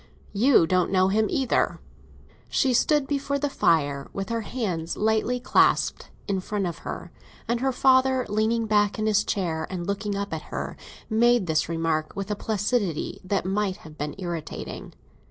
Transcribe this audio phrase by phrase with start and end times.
[0.33, 1.79] You don't know him either."
[2.49, 7.11] She stood before the fire, with her hands lightly clasped in front of her;
[7.47, 10.75] and her father, leaning back in his chair and looking up at her,
[11.07, 14.93] made this remark with a placidity that might have been irritating.